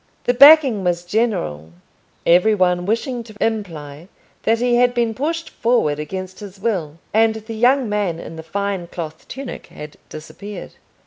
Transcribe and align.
The 0.23 0.33
backing 0.33 0.83
was 0.83 1.05
general, 1.05 1.73
every 2.25 2.55
one 2.55 2.87
wishing 2.87 3.23
to 3.23 3.35
imply 3.39 4.07
that 4.41 4.57
he 4.57 4.77
had 4.77 4.95
been 4.95 5.13
pushed 5.13 5.51
forward 5.51 5.99
against 5.99 6.39
his 6.39 6.59
will; 6.59 6.97
and 7.13 7.35
the 7.35 7.53
young 7.53 7.87
man 7.87 8.17
in 8.19 8.35
the 8.35 8.41
fine 8.41 8.87
cloth 8.87 9.27
tunic 9.27 9.67
had 9.67 9.97
disappeared. 10.09 10.73